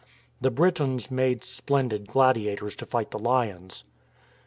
The 0.41 0.49
Britons 0.49 1.11
made 1.11 1.43
splendid 1.43 2.07
gladiators 2.07 2.75
to 2.77 2.87
fight 2.87 3.11
the 3.11 3.19
lions. 3.19 3.83